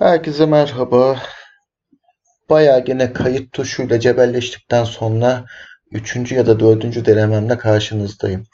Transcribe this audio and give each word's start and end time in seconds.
Herkese 0.00 0.46
merhaba. 0.46 1.18
Bayağı 2.50 2.84
gene 2.84 3.12
kayıt 3.12 3.52
tuşuyla 3.52 4.00
cebelleştikten 4.00 4.84
sonra 4.84 5.44
üçüncü 5.90 6.34
ya 6.34 6.46
da 6.46 6.60
dördüncü 6.60 7.04
denememle 7.04 7.58
karşınızdayım. 7.58 8.44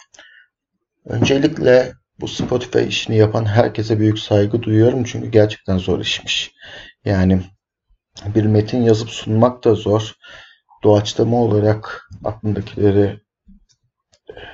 Öncelikle 1.04 1.92
bu 2.20 2.28
Spotify 2.28 2.84
işini 2.88 3.16
yapan 3.16 3.44
herkese 3.44 3.98
büyük 3.98 4.18
saygı 4.18 4.62
duyuyorum 4.62 5.04
çünkü 5.04 5.30
gerçekten 5.30 5.78
zor 5.78 6.00
işmiş. 6.00 6.52
Yani 7.04 7.40
bir 8.34 8.44
metin 8.44 8.82
yazıp 8.82 9.10
sunmak 9.10 9.64
da 9.64 9.74
zor. 9.74 10.12
Doğaçlama 10.84 11.42
olarak 11.42 12.08
aklındakileri 12.24 13.20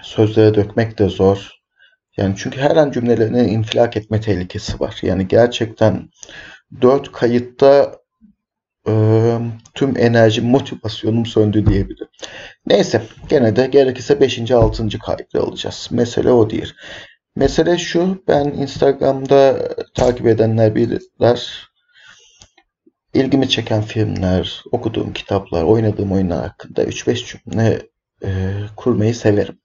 sözlere 0.03 0.55
dökmek 0.55 0.99
de 0.99 1.09
zor. 1.09 1.51
Yani 2.17 2.35
çünkü 2.39 2.61
her 2.61 2.77
an 2.77 2.91
cümlelerinin 2.91 3.49
infilak 3.49 3.97
etme 3.97 4.21
tehlikesi 4.21 4.81
var. 4.81 4.99
Yani 5.03 5.29
gerçekten 5.29 6.09
dört 6.81 7.13
kayıtta 7.13 7.99
e, 8.89 8.93
tüm 9.75 9.99
enerji 9.99 10.41
motivasyonum 10.41 11.27
söndü 11.27 11.67
diyebilirim. 11.67 12.09
Neyse 12.67 13.03
gene 13.29 13.57
de 13.57 13.67
gerekirse 13.67 14.21
5. 14.21 14.51
6. 14.51 14.89
kaydı 14.99 15.41
alacağız. 15.41 15.89
Mesele 15.91 16.31
o 16.31 16.51
değil. 16.51 16.75
Mesele 17.37 17.79
şu 17.79 18.25
ben 18.29 18.45
Instagram'da 18.45 19.69
takip 19.95 20.27
edenler 20.27 20.75
bilirler. 20.75 21.69
İlgimi 23.15 23.49
çeken 23.49 23.83
filmler, 23.83 24.63
okuduğum 24.73 25.13
kitaplar, 25.13 25.63
oynadığım 25.63 26.13
oyunlar 26.13 26.43
hakkında 26.43 26.85
3-5 26.85 27.27
cümle 27.27 27.83
e, 28.25 28.29
kurmayı 28.77 29.15
severim. 29.15 29.59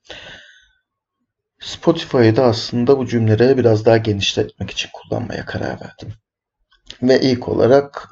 Spotify'da 1.60 2.46
aslında 2.46 2.98
bu 2.98 3.08
cümleleri 3.08 3.58
biraz 3.58 3.86
daha 3.86 3.98
genişletmek 3.98 4.72
için 4.72 4.90
kullanmaya 4.94 5.46
karar 5.46 5.82
verdim. 5.82 6.14
Ve 7.02 7.22
ilk 7.22 7.50
olarak 7.50 8.10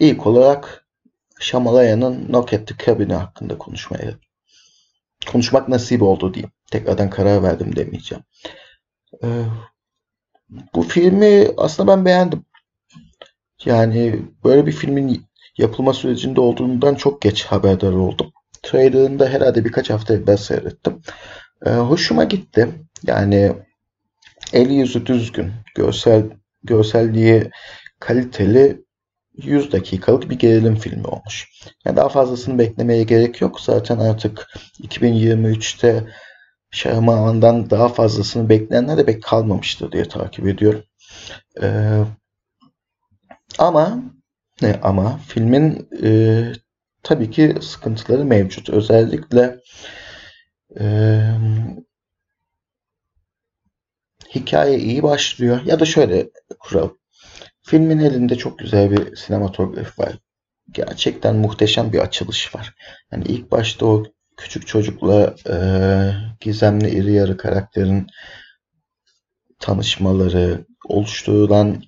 ilk 0.00 0.26
olarak 0.26 0.86
Şamalaya'nın 1.40 2.26
Knock 2.26 2.52
at 2.52 2.66
the 2.68 2.74
Cabin'i 2.86 3.14
hakkında 3.14 3.58
konuşmaya 3.58 4.14
konuşmak 5.26 5.68
nasip 5.68 6.02
oldu 6.02 6.34
diyeyim. 6.34 6.52
Tekrardan 6.70 7.10
karar 7.10 7.42
verdim 7.42 7.76
demeyeceğim. 7.76 8.24
Bu 10.74 10.82
filmi 10.82 11.48
aslında 11.56 11.96
ben 11.96 12.04
beğendim. 12.04 12.44
Yani 13.64 14.22
böyle 14.44 14.66
bir 14.66 14.72
filmin 14.72 15.26
yapılma 15.58 15.92
sürecinde 15.92 16.40
olduğundan 16.40 16.94
çok 16.94 17.22
geç 17.22 17.44
haberdar 17.44 17.92
oldum. 17.92 18.32
Trailer'ını 18.62 19.18
da 19.18 19.28
herhalde 19.28 19.64
birkaç 19.64 19.90
hafta 19.90 20.14
evvel 20.14 20.36
seyrettim. 20.36 21.02
hoşuma 21.64 22.24
gitti. 22.24 22.68
Yani 23.06 23.52
el 24.52 24.70
yüzü 24.70 25.06
düzgün, 25.06 25.52
görsel 25.74 26.22
görselliği 26.62 27.50
kaliteli 28.00 28.84
100 29.36 29.72
dakikalık 29.72 30.30
bir 30.30 30.38
gerilim 30.38 30.76
filmi 30.76 31.06
olmuş. 31.06 31.48
Yani 31.84 31.96
daha 31.96 32.08
fazlasını 32.08 32.58
beklemeye 32.58 33.02
gerek 33.02 33.40
yok. 33.40 33.60
Zaten 33.60 33.98
artık 33.98 34.48
2023'te 34.82 36.04
Şahmahan'dan 36.70 37.70
daha 37.70 37.88
fazlasını 37.88 38.48
bekleyenler 38.48 38.96
de 38.96 39.04
pek 39.06 39.22
kalmamıştır 39.22 39.92
diye 39.92 40.04
takip 40.04 40.46
ediyorum. 40.46 40.82
Ee, 41.62 42.00
ama 43.58 44.02
ne 44.62 44.80
ama 44.82 45.20
filmin 45.28 45.88
e, 46.02 46.42
tabii 47.02 47.30
ki 47.30 47.56
sıkıntıları 47.60 48.24
mevcut. 48.24 48.70
Özellikle 48.70 49.60
e, 50.80 50.84
hikaye 54.34 54.78
iyi 54.78 55.02
başlıyor. 55.02 55.60
Ya 55.64 55.80
da 55.80 55.84
şöyle 55.84 56.30
kuralım. 56.58 56.98
Filmin 57.62 57.98
elinde 57.98 58.36
çok 58.36 58.58
güzel 58.58 58.90
bir 58.90 59.16
sinematografi 59.16 60.02
var. 60.02 60.18
Gerçekten 60.72 61.36
muhteşem 61.36 61.92
bir 61.92 61.98
açılış 61.98 62.54
var. 62.54 62.74
Yani 63.12 63.24
ilk 63.28 63.50
başta 63.50 63.86
o 63.86 64.04
küçük 64.36 64.66
çocukla 64.66 65.34
e, 65.50 65.56
gizemli 66.40 66.90
iri 66.90 67.12
yarı 67.12 67.36
karakterin 67.36 68.06
tanışmaları, 69.58 70.64
oluşturulan 70.88 71.82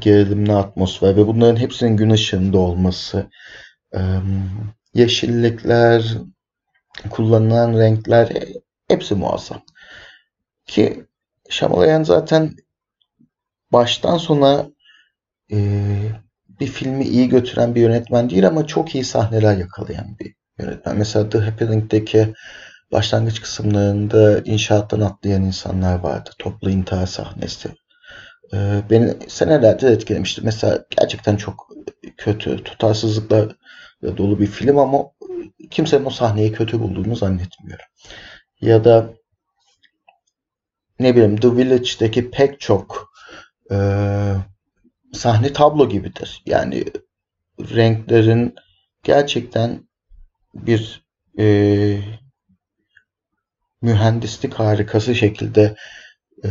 gerilimli 0.00 0.52
atmosfer 0.52 1.16
ve 1.16 1.26
bunların 1.26 1.60
hepsinin 1.60 1.96
gün 1.96 2.10
ışığında 2.10 2.58
olması, 2.58 3.30
e, 3.94 4.00
yeşillikler, 4.94 6.18
kullanılan 7.10 7.78
renkler 7.78 8.28
hepsi 8.88 9.14
muazzam. 9.14 9.62
Ki 10.66 11.06
Shyamalan 11.50 12.02
zaten 12.02 12.56
baştan 13.72 14.18
sona 14.18 14.66
e, 15.52 15.58
bir 16.60 16.66
filmi 16.66 17.04
iyi 17.04 17.28
götüren 17.28 17.74
bir 17.74 17.80
yönetmen 17.80 18.30
değil 18.30 18.46
ama 18.46 18.66
çok 18.66 18.94
iyi 18.94 19.04
sahneler 19.04 19.56
yakalayan 19.56 20.16
bir 20.20 20.34
yönetmen. 20.58 20.98
Mesela 20.98 21.28
The 21.28 21.38
Happening'deki 21.38 22.34
başlangıç 22.92 23.40
kısımlarında 23.40 24.40
inşaattan 24.40 25.00
atlayan 25.00 25.42
insanlar 25.42 25.98
vardı. 25.98 26.30
Toplu 26.38 26.70
intihar 26.70 27.06
sahnesi. 27.06 27.68
E, 28.54 28.82
beni 28.90 29.14
senelerdir 29.28 29.90
etkilemişti. 29.90 30.40
Mesela 30.44 30.84
gerçekten 30.98 31.36
çok 31.36 31.68
kötü, 32.16 32.64
tutarsızlıkla 32.64 33.48
dolu 34.02 34.40
bir 34.40 34.46
film 34.46 34.78
ama 34.78 35.04
kimsenin 35.70 36.04
o 36.04 36.10
sahneyi 36.10 36.52
kötü 36.52 36.80
bulduğunu 36.80 37.16
zannetmiyorum. 37.16 37.86
Ya 38.60 38.84
da 38.84 39.19
ne 41.00 41.16
bileyim 41.16 41.36
The 41.36 41.56
Village'deki 41.56 42.30
pek 42.30 42.60
çok 42.60 43.12
e, 43.70 43.76
sahne 45.12 45.52
tablo 45.52 45.88
gibidir. 45.88 46.42
Yani 46.46 46.84
renklerin 47.60 48.54
gerçekten 49.02 49.88
bir 50.54 51.04
e, 51.38 51.98
mühendislik 53.82 54.54
harikası 54.54 55.14
şekilde 55.14 55.76
e, 56.44 56.48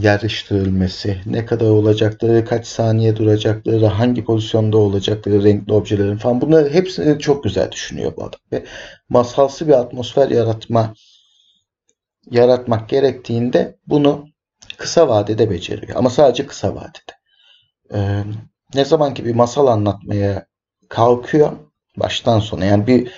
yerleştirilmesi, 0.00 1.20
ne 1.26 1.46
kadar 1.46 1.66
olacakları, 1.66 2.44
kaç 2.44 2.66
saniye 2.66 3.16
duracakları, 3.16 3.86
hangi 3.86 4.24
pozisyonda 4.24 4.78
olacakları, 4.78 5.44
renkli 5.44 5.72
objelerin 5.72 6.16
falan 6.16 6.40
bunları 6.40 6.70
hepsini 6.70 7.18
çok 7.18 7.44
güzel 7.44 7.72
düşünüyor 7.72 8.12
bu 8.16 8.24
adam. 8.24 8.40
Ve 8.52 8.64
masalsı 9.08 9.68
bir 9.68 9.72
atmosfer 9.72 10.30
yaratma 10.30 10.94
yaratmak 12.30 12.88
gerektiğinde 12.88 13.78
bunu 13.86 14.28
kısa 14.76 15.08
vadede 15.08 15.50
beceriyor. 15.50 15.96
Ama 15.96 16.10
sadece 16.10 16.46
kısa 16.46 16.74
vadede. 16.74 17.12
Ee, 17.94 18.22
ne 18.74 18.84
zaman 18.84 19.14
ki 19.14 19.24
bir 19.24 19.34
masal 19.34 19.66
anlatmaya 19.66 20.46
kalkıyor 20.88 21.52
baştan 22.00 22.40
sona 22.40 22.64
yani 22.64 22.86
bir 22.86 23.12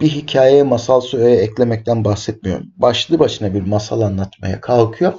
bir 0.00 0.08
hikayeye 0.08 0.62
masal 0.62 1.00
söyle 1.00 1.36
eklemekten 1.36 2.04
bahsetmiyorum. 2.04 2.66
Başlı 2.76 3.18
başına 3.18 3.54
bir 3.54 3.62
masal 3.62 4.00
anlatmaya 4.00 4.60
kalkıyor. 4.60 5.12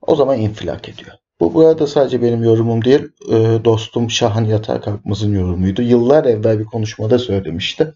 O 0.00 0.16
zaman 0.16 0.38
infilak 0.38 0.88
ediyor. 0.88 1.12
Bu 1.40 1.54
burada 1.54 1.86
sadece 1.86 2.22
benim 2.22 2.44
yorumum 2.44 2.84
değil. 2.84 3.08
E, 3.32 3.64
dostum 3.64 4.10
Şahan 4.10 4.44
Yatar 4.44 4.82
Kalkmaz'ın 4.82 5.34
yorumuydu. 5.34 5.82
Yıllar 5.82 6.24
evvel 6.24 6.58
bir 6.58 6.64
konuşmada 6.64 7.18
söylemişti. 7.18 7.94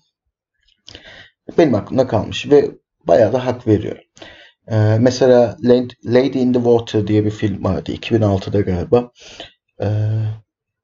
Benim 1.58 1.74
aklımda 1.74 2.06
kalmış 2.06 2.50
ve 2.50 2.70
bayağı 3.04 3.32
da 3.32 3.46
hak 3.46 3.66
veriyorum. 3.66 4.02
Ee, 4.70 4.98
mesela 5.00 5.56
Lady 6.04 6.42
in 6.42 6.52
the 6.52 6.58
Water 6.58 7.06
diye 7.06 7.24
bir 7.24 7.30
film 7.30 7.64
vardı 7.64 7.92
2006'da 7.92 8.60
galiba. 8.60 9.10
Ee, 9.82 9.86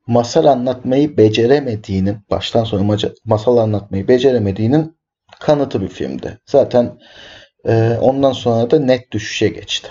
masal 0.07 0.45
anlatmayı 0.45 1.17
beceremediğinin, 1.17 2.19
baştan 2.31 2.65
sona 2.65 2.97
masal 3.25 3.57
anlatmayı 3.57 4.09
beceremediğinin 4.09 4.97
kanıtı 5.41 5.83
bir 5.83 5.89
filmdi. 5.89 6.39
Zaten 6.47 6.99
e, 7.65 7.99
ondan 8.01 8.33
sonra 8.33 8.71
da 8.71 8.79
net 8.79 9.13
düşüşe 9.13 9.49
geçti. 9.49 9.89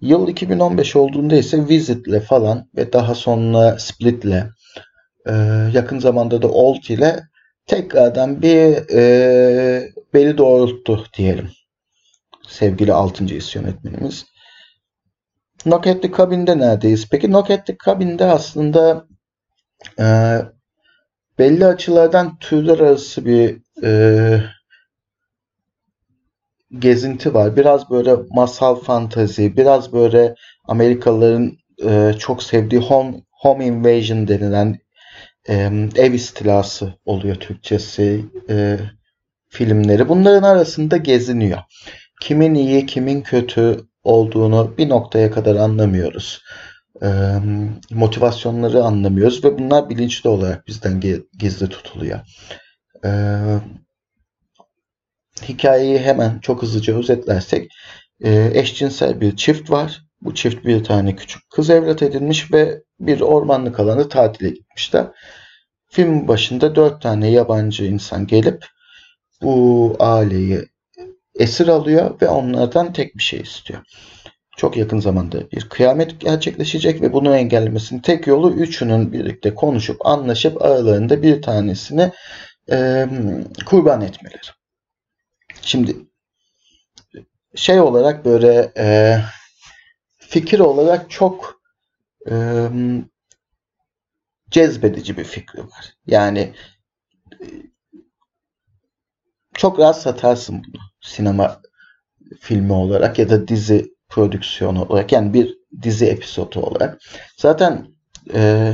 Yıl 0.00 0.28
2015 0.28 0.96
olduğunda 0.96 1.36
ise 1.36 1.68
Visit'le 1.68 2.20
falan 2.20 2.68
ve 2.76 2.92
daha 2.92 3.14
sonra 3.14 3.78
Split'le 3.78 4.44
e, 5.26 5.32
yakın 5.72 5.98
zamanda 5.98 6.42
da 6.42 6.48
Old 6.48 6.84
ile 6.88 7.20
tekrardan 7.66 8.42
bir 8.42 8.94
e, 8.94 9.92
beli 10.14 10.38
doğrulttu 10.38 11.04
diyelim 11.16 11.50
sevgili 12.52 12.92
6. 12.92 13.24
his 13.24 13.56
yönetmenimiz. 13.56 14.26
Knock 15.62 15.86
at 15.86 16.16
Cabin'de 16.16 16.58
neredeyiz? 16.58 17.08
Peki 17.10 17.26
Knock 17.26 17.50
at 17.50 17.68
Cabin'de 17.86 18.24
aslında 18.24 19.06
e, 19.98 20.06
belli 21.38 21.66
açılardan 21.66 22.38
türler 22.38 22.78
arası 22.78 23.26
bir 23.26 23.62
e, 23.84 24.42
gezinti 26.78 27.34
var. 27.34 27.56
Biraz 27.56 27.90
böyle 27.90 28.16
masal 28.30 28.74
fantazi, 28.74 29.56
biraz 29.56 29.92
böyle 29.92 30.34
Amerikalıların 30.64 31.56
e, 31.84 32.12
çok 32.18 32.42
sevdiği 32.42 32.80
home, 32.80 33.22
home 33.30 33.66
invasion 33.66 34.28
denilen 34.28 34.78
e, 35.48 35.54
ev 35.96 36.12
istilası 36.12 36.94
oluyor 37.04 37.36
Türkçesi 37.36 38.24
e, 38.48 38.78
filmleri. 39.48 40.08
Bunların 40.08 40.42
arasında 40.42 40.96
geziniyor 40.96 41.58
kimin 42.22 42.54
iyi, 42.54 42.86
kimin 42.86 43.22
kötü 43.22 43.80
olduğunu 44.02 44.74
bir 44.78 44.88
noktaya 44.88 45.30
kadar 45.30 45.56
anlamıyoruz. 45.56 46.42
Ee, 47.02 47.08
motivasyonları 47.90 48.84
anlamıyoruz 48.84 49.44
ve 49.44 49.58
bunlar 49.58 49.90
bilinçli 49.90 50.30
olarak 50.30 50.66
bizden 50.66 51.00
gizli 51.38 51.68
tutuluyor. 51.68 52.20
Ee, 53.04 53.10
hikayeyi 55.48 55.98
hemen 55.98 56.38
çok 56.38 56.62
hızlıca 56.62 56.98
özetlersek 56.98 57.70
e, 58.24 58.50
eşcinsel 58.54 59.20
bir 59.20 59.36
çift 59.36 59.70
var. 59.70 60.02
Bu 60.20 60.34
çift 60.34 60.64
bir 60.66 60.84
tane 60.84 61.16
küçük 61.16 61.50
kız 61.50 61.70
evlat 61.70 62.02
edinmiş 62.02 62.52
ve 62.52 62.82
bir 63.00 63.20
ormanlık 63.20 63.80
alanı 63.80 64.08
tatile 64.08 64.50
gitmişler. 64.50 65.06
Film 65.90 66.28
başında 66.28 66.74
dört 66.74 67.02
tane 67.02 67.30
yabancı 67.30 67.84
insan 67.84 68.26
gelip 68.26 68.66
bu 69.42 69.96
aileyi 69.98 70.71
esir 71.34 71.68
alıyor 71.68 72.20
ve 72.22 72.28
onlardan 72.28 72.92
tek 72.92 73.16
bir 73.16 73.22
şey 73.22 73.40
istiyor. 73.40 73.80
Çok 74.56 74.76
yakın 74.76 75.00
zamanda 75.00 75.50
bir 75.50 75.68
kıyamet 75.68 76.20
gerçekleşecek 76.20 77.02
ve 77.02 77.12
bunu 77.12 77.36
engellemesinin 77.36 78.00
tek 78.00 78.26
yolu 78.26 78.52
üçünün 78.52 79.12
birlikte 79.12 79.54
konuşup 79.54 80.06
anlaşıp 80.06 80.62
aralarında 80.62 81.22
bir 81.22 81.42
tanesini 81.42 82.12
e, 82.70 83.06
kurban 83.66 84.00
etmeleri. 84.00 84.40
Şimdi 85.62 85.96
şey 87.54 87.80
olarak 87.80 88.24
böyle 88.24 88.72
e, 88.76 89.18
fikir 90.18 90.58
olarak 90.58 91.10
çok 91.10 91.62
e, 92.30 92.34
cezbedici 94.50 95.16
bir 95.16 95.24
fikri 95.24 95.60
var. 95.60 95.94
Yani 96.06 96.54
çok 99.54 99.78
rahat 99.78 100.02
satarsın 100.02 100.64
bunu 100.68 100.91
sinema 101.02 101.60
filmi 102.40 102.72
olarak 102.72 103.18
ya 103.18 103.30
da 103.30 103.48
dizi 103.48 103.92
prodüksiyonu 104.08 104.84
olarak 104.84 105.12
yani 105.12 105.34
bir 105.34 105.58
dizi 105.82 106.06
episodu 106.06 106.60
olarak. 106.60 107.00
Zaten 107.36 107.86
e, 108.34 108.72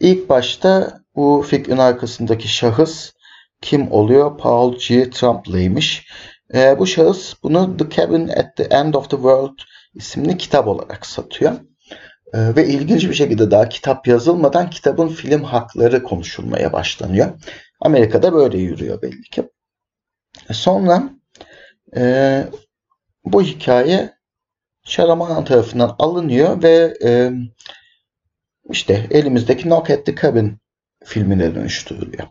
ilk 0.00 0.28
başta 0.28 1.00
bu 1.14 1.44
fikrin 1.48 1.78
arkasındaki 1.78 2.48
şahıs 2.48 3.12
kim 3.60 3.92
oluyor? 3.92 4.38
Paul 4.38 4.78
G. 4.88 5.10
Trembley'miş. 5.10 6.06
E, 6.54 6.78
bu 6.78 6.86
şahıs 6.86 7.34
bunu 7.42 7.76
The 7.76 7.90
Cabin 7.90 8.28
at 8.28 8.56
the 8.56 8.64
End 8.64 8.94
of 8.94 9.10
the 9.10 9.16
World 9.16 9.58
isimli 9.94 10.38
kitap 10.38 10.68
olarak 10.68 11.06
satıyor. 11.06 11.52
E, 12.32 12.56
ve 12.56 12.66
ilginç 12.66 13.08
bir 13.08 13.14
şekilde 13.14 13.50
daha 13.50 13.68
kitap 13.68 14.06
yazılmadan 14.06 14.70
kitabın 14.70 15.08
film 15.08 15.42
hakları 15.44 16.02
konuşulmaya 16.02 16.72
başlanıyor. 16.72 17.30
Amerika'da 17.80 18.32
böyle 18.32 18.58
yürüyor 18.58 19.02
belli 19.02 19.22
ki. 19.22 19.42
Sonra 20.52 21.10
e, 21.96 22.44
bu 23.24 23.42
hikaye 23.42 24.14
Şaraman 24.84 25.44
tarafından 25.44 25.96
alınıyor 25.98 26.62
ve 26.62 26.94
e, 27.04 27.32
işte 28.70 29.06
elimizdeki 29.10 29.62
Knock 29.62 29.90
at 29.90 30.06
the 30.06 30.14
Cabin 30.14 30.58
filmine 31.04 31.54
dönüştürülüyor. 31.54 32.26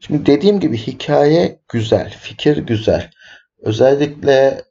Şimdi 0.00 0.26
dediğim 0.26 0.60
gibi 0.60 0.76
hikaye 0.76 1.60
güzel, 1.68 2.16
fikir 2.20 2.56
güzel. 2.56 3.10
Özellikle 3.58 4.62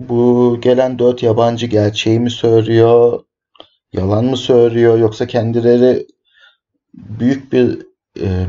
bu 0.00 0.58
gelen 0.60 0.98
dört 0.98 1.22
yabancı 1.22 1.66
gerçeği 1.66 2.20
mi 2.20 2.30
söylüyor, 2.30 3.24
yalan 3.92 4.24
mı 4.24 4.36
söylüyor 4.36 4.98
yoksa 4.98 5.26
kendileri 5.26 6.06
büyük 6.94 7.52
bir 7.52 7.86
e, 8.20 8.46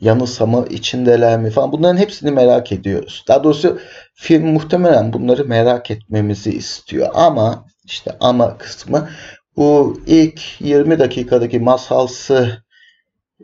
yanılsama 0.00 0.66
içindeler 0.66 1.38
mi 1.38 1.50
falan 1.50 1.72
bunların 1.72 1.96
hepsini 1.96 2.30
merak 2.30 2.72
ediyoruz. 2.72 3.24
Daha 3.28 3.44
doğrusu 3.44 3.80
film 4.14 4.46
muhtemelen 4.46 5.12
bunları 5.12 5.44
merak 5.44 5.90
etmemizi 5.90 6.50
istiyor 6.50 7.08
ama 7.14 7.66
işte 7.84 8.16
ama 8.20 8.58
kısmı 8.58 9.10
bu 9.56 10.00
ilk 10.06 10.60
20 10.60 10.98
dakikadaki 10.98 11.60
masalsı 11.60 12.62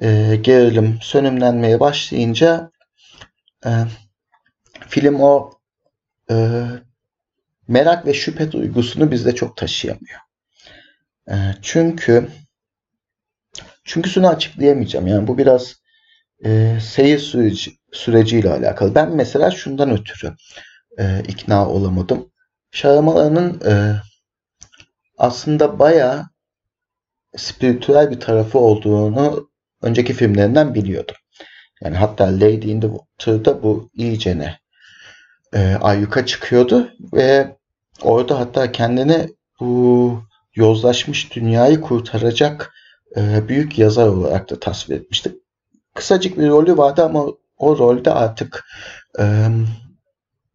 e, 0.03 0.37
gerilim 0.43 0.99
sönümlenmeye 1.03 1.81
başlayınca 1.81 2.71
e, 3.67 3.71
film 4.89 5.21
o 5.21 5.51
e, 6.31 6.63
merak 7.69 8.07
ve 8.07 8.15
şüphe 8.15 8.53
duygusunu 8.53 9.11
bizde 9.11 9.35
çok 9.35 9.57
taşıyamıyor. 9.57 10.21
E, 11.29 11.35
çünkü 11.63 12.29
çünkü 13.85 14.11
şunu 14.11 14.29
açıklayamayacağım. 14.29 15.07
Yani 15.07 15.27
bu 15.27 15.39
biraz 15.39 15.86
e, 16.45 16.79
seyir 16.83 17.19
süreci, 17.19 17.73
süreciyle 17.93 18.51
alakalı. 18.51 18.95
Ben 18.95 19.17
mesela 19.17 19.51
şundan 19.51 19.91
ötürü 19.91 20.35
e, 20.99 21.23
ikna 21.29 21.69
olamadım. 21.69 22.31
Şaramalarının 22.71 23.61
e, 23.71 24.03
aslında 25.19 25.79
bayağı 25.79 26.27
spiritüel 27.37 28.11
bir 28.11 28.21
tarafı 28.21 28.59
olduğunu 28.59 29.51
önceki 29.83 30.13
filmlerinden 30.13 30.75
biliyordum. 30.75 31.17
Yani 31.83 31.97
hatta 31.97 32.25
Lady 32.25 32.71
in 32.71 32.81
the 32.81 32.89
Water'da 32.89 33.63
bu 33.63 33.91
iyicene 33.95 34.59
e, 35.55 35.75
ayyuka 35.75 36.27
çıkıyordu 36.27 36.91
ve 37.13 37.57
orada 38.03 38.39
hatta 38.39 38.73
kendini 38.73 39.29
bu 39.61 40.23
yozlaşmış 40.55 41.35
dünyayı 41.35 41.81
kurtaracak 41.81 42.75
e, 43.17 43.49
büyük 43.49 43.79
yazar 43.79 44.09
olarak 44.09 44.51
da 44.51 44.61
tasvir 44.61 44.97
etmişti. 44.97 45.35
Kısacık 45.97 46.39
bir 46.39 46.49
rolü 46.49 46.77
vardı 46.77 47.05
ama 47.05 47.27
o 47.59 47.79
rolde 47.79 48.11
artık 48.11 48.65
e, 49.19 49.49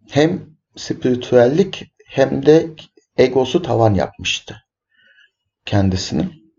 hem 0.09 0.45
spiritüellik 0.75 1.91
hem 2.05 2.45
de 2.45 2.69
egosu 3.17 3.61
tavan 3.61 3.93
yapmıştı 3.93 4.63
kendisinin. 5.65 6.53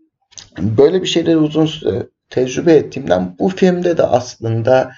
Böyle 0.57 1.01
bir 1.01 1.07
şeyleri 1.07 1.37
uzun 1.37 1.65
süre 1.65 2.07
tecrübe 2.29 2.73
ettiğimden 2.73 3.35
bu 3.39 3.49
filmde 3.49 3.97
de 3.97 4.03
aslında 4.03 4.93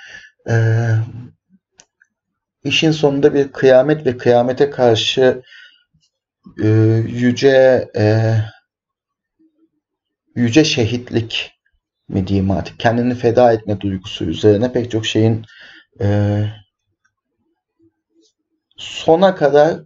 e, 0.50 0.56
işin 2.64 2.92
sonunda 2.92 3.34
bir 3.34 3.52
kıyamet 3.52 4.06
ve 4.06 4.18
kıyamete 4.18 4.70
karşı 4.70 5.42
e, 6.64 6.68
yüce 7.08 7.88
e, 7.98 8.36
yüce 10.36 10.64
şehitlik 10.64 11.55
mi 12.10 12.28
diyeyim 12.28 12.52
artık 12.52 12.80
kendini 12.80 13.16
feda 13.16 13.54
etme 13.54 13.82
duygusu 13.82 14.26
üzerine 14.26 14.72
pek 14.72 14.92
çok 14.92 15.06
şeyin 15.06 15.46
e, 16.02 16.40
sona 18.78 19.36
kadar 19.36 19.80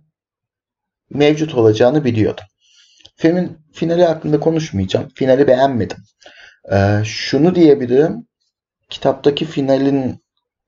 mevcut 1.10 1.56
olacağını 1.56 2.04
biliyordum. 2.04 2.46
Filmin 3.16 3.58
finali 3.74 4.06
hakkında 4.06 4.40
konuşmayacağım. 4.40 5.08
Finali 5.16 5.48
beğenmedim. 5.48 5.98
Ee, 6.72 7.02
şunu 7.06 7.56
diyebilirim. 7.56 8.28
Kitaptaki 8.90 9.46
finalin 9.46 10.24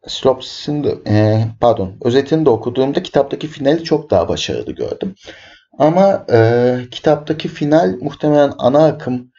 Slops'in 0.07 1.01
e, 1.07 1.47
pardon 1.59 1.97
özetini 2.03 2.45
de 2.45 2.49
okuduğumda 2.49 3.03
kitaptaki 3.03 3.47
finali 3.47 3.83
çok 3.83 4.09
daha 4.09 4.27
başarılı 4.29 4.71
gördüm. 4.71 5.15
Ama 5.77 6.25
e, 6.31 6.77
kitaptaki 6.91 7.47
final 7.47 7.97
muhtemelen 8.01 8.53
ana 8.57 8.85
akım 8.85 9.30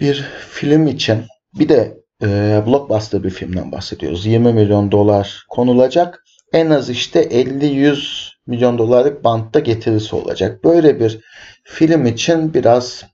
bir 0.00 0.22
film 0.50 0.86
için 0.86 1.24
bir 1.54 1.68
de 1.68 1.98
e, 2.22 2.62
blockbuster 2.66 3.24
bir 3.24 3.30
filmden 3.30 3.72
bahsediyoruz. 3.72 4.26
20 4.26 4.52
milyon 4.52 4.92
dolar 4.92 5.44
konulacak. 5.48 6.24
En 6.52 6.70
az 6.70 6.90
işte 6.90 7.22
50-100 7.22 8.30
milyon 8.46 8.78
dolarlık 8.78 9.24
bantta 9.24 9.60
getirisi 9.60 10.16
olacak. 10.16 10.64
Böyle 10.64 11.00
bir 11.00 11.20
film 11.64 12.06
için 12.06 12.54
biraz 12.54 13.04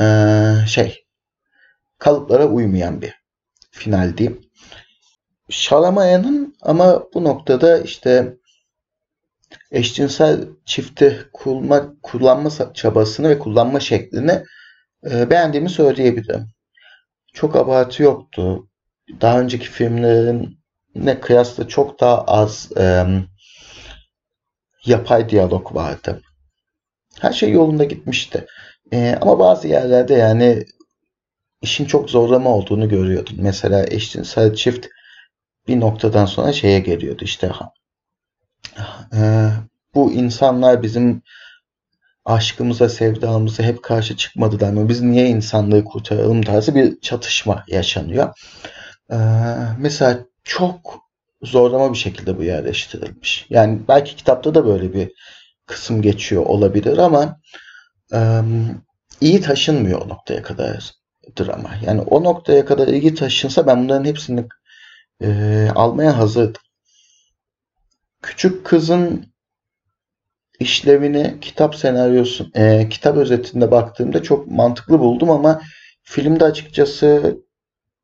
e, 0.00 0.04
şey 0.66 1.04
kalıplara 1.98 2.46
uymayan 2.46 3.02
bir 3.02 3.14
final 3.70 4.16
diyeyim. 4.16 4.40
Şalamaya'nın 5.48 6.56
ama 6.62 7.02
bu 7.14 7.24
noktada 7.24 7.78
işte 7.78 8.36
eşcinsel 9.70 10.48
çifti 10.64 11.28
kullanma, 11.32 11.94
kullanma 12.02 12.50
çabasını 12.74 13.28
ve 13.28 13.38
kullanma 13.38 13.80
şeklini 13.80 14.42
e, 15.10 15.30
beğendiğimi 15.30 15.70
söyleyebilirim. 15.70 16.48
Çok 17.32 17.56
abartı 17.56 18.02
yoktu. 18.02 18.68
Daha 19.20 19.40
önceki 19.40 19.68
filmlerin 19.68 20.58
ne 20.94 21.20
kıyasla 21.20 21.68
çok 21.68 22.00
daha 22.00 22.22
az 22.22 22.72
e, 22.76 23.06
yapay 24.86 25.28
diyalog 25.28 25.74
vardı. 25.74 26.22
Her 27.20 27.32
şey 27.32 27.50
yolunda 27.50 27.84
gitmişti. 27.84 28.46
E, 28.92 29.18
ama 29.20 29.38
bazı 29.38 29.68
yerlerde 29.68 30.14
yani 30.14 30.64
işin 31.62 31.84
çok 31.84 32.10
zorlama 32.10 32.50
olduğunu 32.50 32.88
görüyordun. 32.88 33.36
Mesela 33.38 33.86
eşcinsel 33.86 34.54
çift 34.54 34.86
bir 35.68 35.80
noktadan 35.80 36.26
sonra 36.26 36.52
şeye 36.52 36.80
geliyordu 36.80 37.24
işte 37.24 37.50
e, 39.12 39.50
bu 39.94 40.12
insanlar 40.12 40.82
bizim 40.82 41.22
aşkımıza, 42.26 42.88
sevdamıza 42.88 43.62
hep 43.62 43.82
karşı 43.82 44.16
çıkmadılar 44.16 44.72
mı? 44.72 44.88
Biz 44.88 45.00
niye 45.00 45.26
insanlığı 45.26 45.84
kurtaralım 45.84 46.42
tarzı 46.42 46.74
bir 46.74 47.00
çatışma 47.00 47.64
yaşanıyor. 47.68 48.28
Ee, 49.12 49.16
mesela 49.78 50.18
çok 50.44 50.98
zorlama 51.42 51.92
bir 51.92 51.98
şekilde 51.98 52.38
bu 52.38 52.42
yerleştirilmiş. 52.42 53.46
Yani 53.50 53.80
belki 53.88 54.16
kitapta 54.16 54.54
da 54.54 54.66
böyle 54.66 54.94
bir 54.94 55.12
kısım 55.66 56.02
geçiyor 56.02 56.46
olabilir 56.46 56.98
ama 56.98 57.40
iyi 59.20 59.40
taşınmıyor 59.40 60.02
o 60.02 60.08
noktaya 60.08 60.42
kadar 60.42 60.92
drama. 61.38 61.70
Yani 61.86 62.00
o 62.00 62.24
noktaya 62.24 62.64
kadar 62.64 62.88
iyi 62.88 63.14
taşınsa 63.14 63.66
ben 63.66 63.84
bunların 63.84 64.04
hepsini 64.04 64.44
almaya 65.74 66.18
hazırdım. 66.18 66.62
Küçük 68.22 68.66
kızın 68.66 69.26
işlevini 70.60 71.36
kitap 71.40 71.74
senaryosu, 71.74 72.46
e, 72.54 72.88
kitap 72.88 73.16
özetinde 73.16 73.70
baktığımda 73.70 74.22
çok 74.22 74.46
mantıklı 74.50 74.98
buldum 74.98 75.30
ama 75.30 75.60
filmde 76.02 76.44
açıkçası 76.44 77.36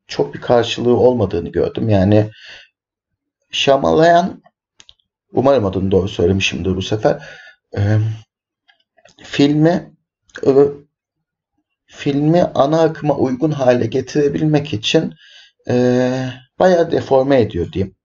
çok 0.07 0.35
bir 0.35 0.41
karşılığı 0.41 0.97
olmadığını 0.97 1.49
gördüm. 1.49 1.89
Yani 1.89 2.31
Şamalayan 3.53 4.43
umarım 5.33 5.67
adını 5.67 5.91
doğru 5.91 6.09
söylemişimdir 6.09 6.77
bu 6.77 6.83
sefer. 6.83 7.29
E, 7.77 7.99
filmi 9.23 9.93
e, 10.47 10.51
filmi 11.87 12.43
ana 12.43 12.83
akıma 12.83 13.17
uygun 13.17 13.51
hale 13.51 13.87
getirebilmek 13.87 14.75
için 14.75 15.15
e, 15.69 16.11
bayağı 16.59 16.91
deforme 16.91 17.41
ediyor 17.41 17.73
diyeyim. 17.73 17.97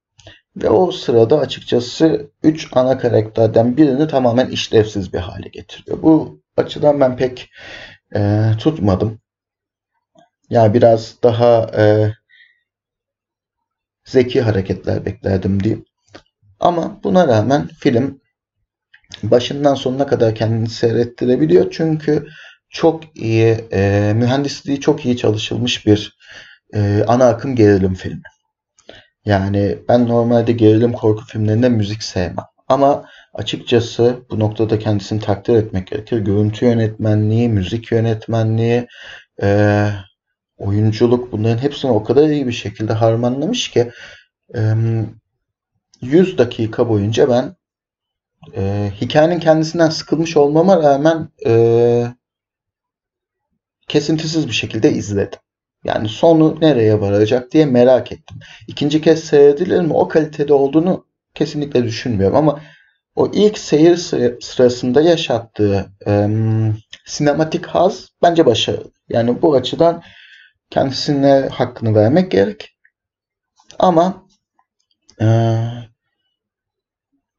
Ve 0.63 0.69
o 0.69 0.91
sırada 0.91 1.39
açıkçası 1.39 2.31
3 2.43 2.67
ana 2.71 2.97
karakterden 2.97 3.77
birini 3.77 4.07
tamamen 4.07 4.47
işlevsiz 4.47 5.13
bir 5.13 5.19
hale 5.19 5.47
getiriyor. 5.47 6.01
Bu 6.01 6.41
açıdan 6.57 6.99
ben 6.99 7.17
pek 7.17 7.49
e, 8.15 8.51
tutmadım. 8.59 9.19
Yani 10.49 10.73
biraz 10.73 11.23
daha 11.23 11.71
e, 11.77 12.13
zeki 14.05 14.41
hareketler 14.41 15.05
beklerdim 15.05 15.63
diyeyim. 15.63 15.85
Ama 16.59 17.03
buna 17.03 17.27
rağmen 17.27 17.67
film 17.67 18.21
başından 19.23 19.75
sonuna 19.75 20.07
kadar 20.07 20.35
kendini 20.35 20.69
seyrettirebiliyor. 20.69 21.71
Çünkü 21.71 22.27
çok 22.69 23.17
iyi, 23.17 23.47
e, 23.71 24.13
mühendisliği 24.15 24.79
çok 24.79 25.05
iyi 25.05 25.17
çalışılmış 25.17 25.85
bir 25.85 26.17
e, 26.73 27.03
ana 27.07 27.27
akım 27.27 27.55
gerilim 27.55 27.93
filmi. 27.93 28.23
Yani 29.27 29.77
ben 29.89 30.07
normalde 30.07 30.51
gerilim 30.51 30.93
korku 30.93 31.25
filmlerinde 31.25 31.69
müzik 31.69 32.03
sevmem. 32.03 32.45
Ama 32.67 33.05
açıkçası 33.33 34.19
bu 34.29 34.39
noktada 34.39 34.79
kendisini 34.79 35.19
takdir 35.19 35.55
etmek 35.55 35.87
gerekir. 35.87 36.17
Görüntü 36.17 36.65
yönetmenliği, 36.65 37.49
müzik 37.49 37.91
yönetmenliği, 37.91 38.87
e, 39.41 39.89
oyunculuk 40.57 41.31
bunların 41.31 41.57
hepsini 41.57 41.91
o 41.91 42.03
kadar 42.03 42.29
iyi 42.29 42.47
bir 42.47 42.51
şekilde 42.51 42.93
harmanlamış 42.93 43.71
ki 43.71 43.91
e, 44.55 44.73
100 46.01 46.37
dakika 46.37 46.89
boyunca 46.89 47.29
ben 47.29 47.55
e, 48.55 48.91
hikayenin 49.01 49.39
kendisinden 49.39 49.89
sıkılmış 49.89 50.37
olmama 50.37 50.83
rağmen 50.83 51.29
e, 51.45 52.13
kesintisiz 53.87 54.47
bir 54.47 54.53
şekilde 54.53 54.91
izledim. 54.91 55.39
Yani 55.87 56.09
sonu 56.09 56.57
nereye 56.61 57.01
varacak 57.01 57.51
diye 57.51 57.65
merak 57.65 58.11
ettim. 58.11 58.37
İkinci 58.67 59.01
kez 59.01 59.23
seyredilir 59.23 59.81
mi? 59.81 59.93
O 59.93 60.07
kalitede 60.07 60.53
olduğunu 60.53 61.05
kesinlikle 61.33 61.83
düşünmüyorum 61.83 62.35
ama 62.37 62.61
o 63.15 63.31
ilk 63.33 63.57
seyir 63.57 63.97
sırasında 64.41 65.01
yaşattığı 65.01 65.85
e, 66.07 66.27
sinematik 67.05 67.65
haz 67.65 68.09
bence 68.21 68.45
başarılı. 68.45 68.91
Yani 69.09 69.41
bu 69.41 69.55
açıdan 69.55 70.03
kendisine 70.69 71.49
hakkını 71.51 71.95
vermek 71.95 72.31
gerek. 72.31 72.77
Ama 73.79 74.27
e, 75.21 75.25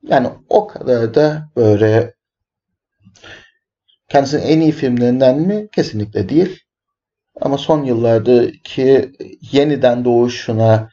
yani 0.02 0.28
o 0.48 0.66
kadar 0.66 1.14
da 1.14 1.48
böyle 1.56 2.14
kendisinin 4.08 4.42
en 4.42 4.60
iyi 4.60 4.72
filmlerinden 4.72 5.38
mi? 5.40 5.68
Kesinlikle 5.72 6.28
değil. 6.28 6.60
Ama 7.40 7.58
son 7.58 7.84
yıllardaki 7.84 9.12
yeniden 9.52 10.04
doğuşuna 10.04 10.90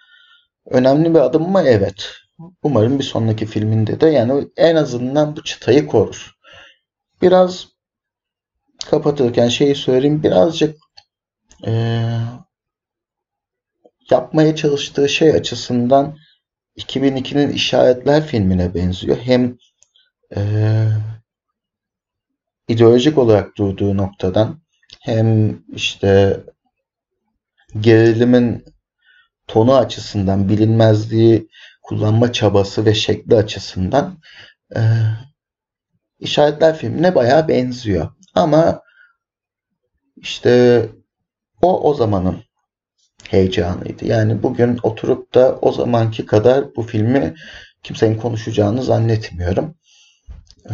önemli 0.65 1.13
bir 1.13 1.19
adım 1.19 1.51
mı? 1.51 1.61
Evet. 1.65 2.09
Umarım 2.63 2.99
bir 2.99 3.03
sonraki 3.03 3.45
filminde 3.45 4.01
de 4.01 4.07
yani 4.07 4.47
en 4.57 4.75
azından 4.75 5.35
bu 5.35 5.43
çıtayı 5.43 5.87
korur. 5.87 6.31
Biraz 7.21 7.67
kapatırken 8.89 9.47
şeyi 9.47 9.75
söyleyeyim. 9.75 10.23
Birazcık 10.23 10.77
e, 11.67 11.71
yapmaya 14.11 14.55
çalıştığı 14.55 15.09
şey 15.09 15.31
açısından 15.31 16.17
2002'nin 16.77 17.49
işaretler 17.49 18.25
filmine 18.25 18.73
benziyor. 18.73 19.17
Hem 19.17 19.57
e, 20.35 20.41
ideolojik 22.67 23.17
olarak 23.17 23.57
durduğu 23.57 23.97
noktadan 23.97 24.64
hem 25.05 25.59
işte 25.75 26.39
gerilimin 27.79 28.65
tonu 29.47 29.75
açısından 29.75 30.49
bilinmezliği 30.49 31.49
kullanma 31.83 32.31
çabası 32.31 32.85
ve 32.85 32.93
şekli 32.93 33.35
açısından 33.35 34.19
e, 34.75 34.81
işaretler 36.19 36.77
filmine 36.77 37.15
bayağı 37.15 37.47
benziyor. 37.47 38.11
Ama 38.35 38.81
işte 40.15 40.85
o 41.61 41.89
o 41.89 41.93
zamanın 41.93 42.43
heyecanıydı. 43.29 44.05
Yani 44.05 44.43
bugün 44.43 44.79
oturup 44.83 45.33
da 45.33 45.59
o 45.61 45.71
zamanki 45.71 46.25
kadar 46.25 46.75
bu 46.75 46.83
filmi 46.83 47.35
kimsenin 47.83 48.17
konuşacağını 48.17 48.83
zannetmiyorum. 48.83 49.75
Ee, 50.69 50.73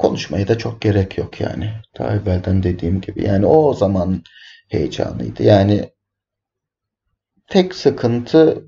konuşmaya 0.00 0.48
da 0.48 0.58
çok 0.58 0.80
gerek 0.80 1.18
yok 1.18 1.40
yani. 1.40 1.72
Daha 1.98 2.14
evvelden 2.14 2.62
dediğim 2.62 3.00
gibi. 3.00 3.24
Yani 3.24 3.46
o 3.46 3.74
zaman 3.74 4.22
heyecanıydı. 4.68 5.42
Yani 5.42 5.90
tek 7.48 7.74
sıkıntı 7.74 8.64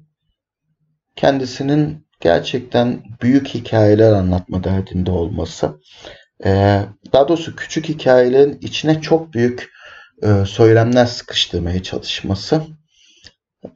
kendisinin 1.17 2.07
gerçekten 2.21 3.03
büyük 3.23 3.49
hikayeler 3.49 4.13
anlatma 4.13 4.65
derdinde 4.65 5.11
olması. 5.11 5.81
Ee, 6.45 6.83
daha 7.13 7.29
doğrusu 7.29 7.57
küçük 7.57 7.89
hikayelerin 7.89 8.59
içine 8.61 9.01
çok 9.01 9.35
büyük 9.35 9.71
e, 10.23 10.45
söylemler 10.47 11.07
sıkıştırmaya 11.07 11.83
çalışması. 11.83 12.63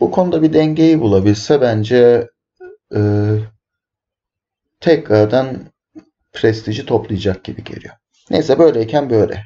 Bu 0.00 0.10
konuda 0.10 0.42
bir 0.42 0.52
dengeyi 0.52 1.00
bulabilse 1.00 1.60
bence 1.60 2.28
e, 2.96 3.00
tekrardan 4.80 5.75
prestiji 6.36 6.86
toplayacak 6.86 7.44
gibi 7.44 7.64
geliyor. 7.64 7.94
Neyse 8.30 8.58
böyleyken 8.58 9.10
böyle. 9.10 9.44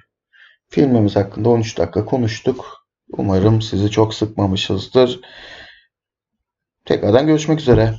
Filmimiz 0.69 1.17
hakkında 1.17 1.49
13 1.49 1.79
dakika 1.79 2.05
konuştuk. 2.05 2.87
Umarım 3.13 3.63
sizi 3.63 3.91
çok 3.91 4.15
sıkmamışızdır. 4.15 5.21
Tekrardan 6.85 7.27
görüşmek 7.27 7.61
üzere. 7.61 7.95